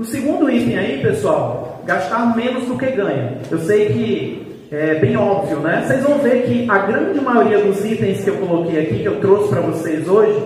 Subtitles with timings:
[0.00, 3.36] O segundo item aí, pessoal, gastar menos do que ganha.
[3.50, 5.84] Eu sei que é bem óbvio, né?
[5.86, 9.20] Vocês vão ver que a grande maioria dos itens que eu coloquei aqui, que eu
[9.20, 10.42] trouxe para vocês hoje,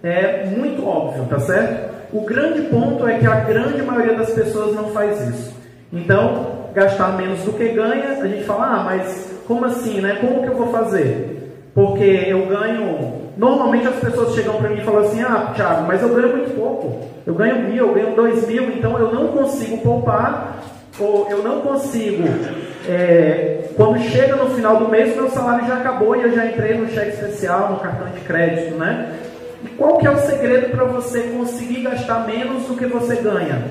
[0.00, 1.92] é muito óbvio, tá certo?
[2.12, 5.52] O grande ponto é que a grande maioria das pessoas não faz isso.
[5.92, 10.18] Então, gastar menos do que ganha, a gente fala, ah, mas como assim, né?
[10.20, 11.52] Como que eu vou fazer?
[11.74, 13.23] Porque eu ganho.
[13.36, 16.54] Normalmente as pessoas chegam para mim e falam assim: ah, Thiago, mas eu ganho muito
[16.56, 17.08] pouco.
[17.26, 20.62] Eu ganho mil, eu ganho dois mil, então eu não consigo poupar,
[20.98, 22.28] ou eu não consigo.
[22.86, 26.78] É, quando chega no final do mês, meu salário já acabou e eu já entrei
[26.78, 29.18] no cheque especial, no cartão de crédito, né?
[29.64, 33.64] E qual que é o segredo para você conseguir gastar menos do que você ganha?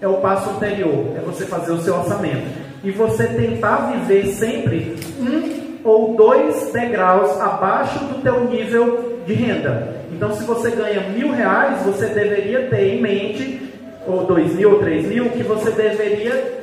[0.00, 2.46] É o passo anterior, é você fazer o seu orçamento.
[2.84, 9.96] E você tentar viver sempre um ou dois degraus abaixo do teu nível de renda.
[10.12, 13.72] Então, se você ganha mil reais, você deveria ter em mente,
[14.06, 16.60] ou dois mil ou três mil, que você deveria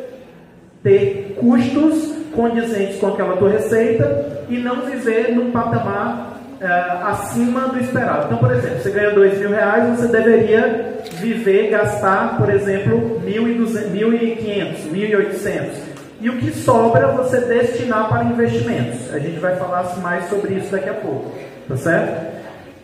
[0.83, 7.79] ter custos condizentes com aquela tua receita e não viver num patamar uh, acima do
[7.79, 8.25] esperado.
[8.25, 13.47] Então, por exemplo, você ganha dois mil reais, você deveria viver, gastar, por exemplo, mil
[13.47, 15.86] e quinhentos, mil e oitocentos.
[16.19, 19.13] E o que sobra você destinar para investimentos.
[19.13, 21.31] A gente vai falar mais sobre isso daqui a pouco,
[21.67, 22.37] tá certo?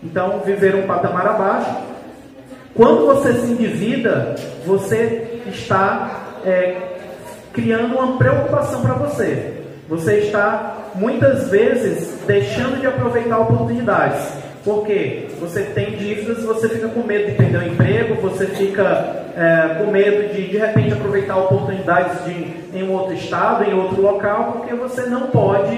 [0.03, 1.75] Então, viver um patamar abaixo.
[2.75, 6.75] Quando você se endivida, você está é,
[7.53, 9.53] criando uma preocupação para você.
[9.87, 14.43] Você está muitas vezes deixando de aproveitar oportunidades.
[14.63, 15.92] Porque você tem
[16.63, 20.57] você fica com medo de perder o emprego, você fica é, com medo de de
[20.57, 25.77] repente aproveitar oportunidades de, em um outro estado, em outro local, porque você não pode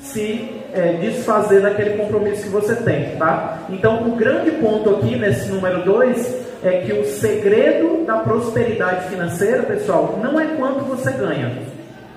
[0.00, 3.58] se é, desfazer daquele compromisso que você tem, tá?
[3.70, 9.64] Então, o grande ponto aqui nesse número 2 é que o segredo da prosperidade financeira,
[9.64, 11.58] pessoal, não é quanto você ganha,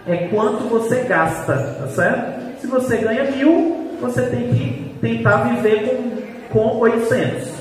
[0.07, 2.61] é quanto você gasta, tá certo?
[2.61, 7.52] Se você ganha mil, você tem que tentar viver com, com 800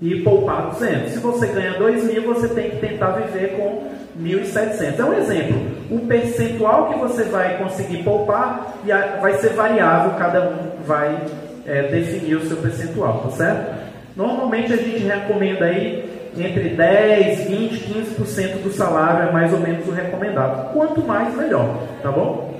[0.00, 1.12] e poupar 200.
[1.12, 3.88] Se você ganha 2 mil, você tem que tentar viver com
[4.20, 4.98] 1.700.
[4.98, 5.60] É um exemplo.
[5.90, 8.74] O percentual que você vai conseguir poupar
[9.20, 11.18] vai ser variável, cada um vai
[11.66, 13.86] é, definir o seu percentual, tá certo?
[14.16, 17.72] Normalmente a gente recomenda aí entre 10, 20,
[18.18, 20.72] 15% do salário é mais ou menos o recomendado.
[20.72, 22.54] Quanto mais, melhor, tá bom?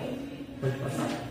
[0.60, 1.25] Pode passar.